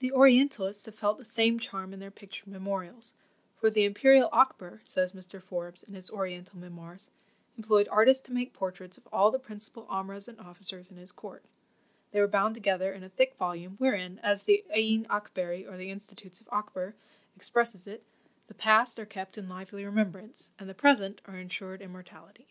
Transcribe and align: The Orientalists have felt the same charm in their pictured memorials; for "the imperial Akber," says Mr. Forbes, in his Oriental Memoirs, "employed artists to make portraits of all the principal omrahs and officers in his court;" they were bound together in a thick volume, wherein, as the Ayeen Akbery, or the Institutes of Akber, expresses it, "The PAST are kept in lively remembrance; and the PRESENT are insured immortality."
The 0.00 0.12
Orientalists 0.12 0.84
have 0.84 0.94
felt 0.94 1.16
the 1.16 1.24
same 1.24 1.58
charm 1.58 1.94
in 1.94 1.98
their 1.98 2.10
pictured 2.10 2.48
memorials; 2.48 3.14
for 3.56 3.70
"the 3.70 3.84
imperial 3.86 4.28
Akber," 4.28 4.80
says 4.86 5.14
Mr. 5.14 5.40
Forbes, 5.42 5.82
in 5.82 5.94
his 5.94 6.10
Oriental 6.10 6.58
Memoirs, 6.58 7.08
"employed 7.56 7.88
artists 7.88 8.22
to 8.24 8.32
make 8.34 8.52
portraits 8.52 8.98
of 8.98 9.08
all 9.10 9.30
the 9.30 9.38
principal 9.38 9.86
omrahs 9.86 10.28
and 10.28 10.38
officers 10.38 10.90
in 10.90 10.98
his 10.98 11.12
court;" 11.12 11.46
they 12.10 12.20
were 12.20 12.28
bound 12.28 12.54
together 12.54 12.92
in 12.92 13.02
a 13.04 13.08
thick 13.08 13.36
volume, 13.36 13.76
wherein, 13.78 14.18
as 14.18 14.42
the 14.42 14.66
Ayeen 14.76 15.06
Akbery, 15.06 15.66
or 15.66 15.78
the 15.78 15.90
Institutes 15.90 16.42
of 16.42 16.48
Akber, 16.48 16.92
expresses 17.34 17.86
it, 17.86 18.04
"The 18.48 18.52
PAST 18.54 18.98
are 19.00 19.06
kept 19.06 19.38
in 19.38 19.48
lively 19.48 19.82
remembrance; 19.86 20.50
and 20.58 20.68
the 20.68 20.74
PRESENT 20.74 21.22
are 21.24 21.38
insured 21.38 21.80
immortality." 21.80 22.48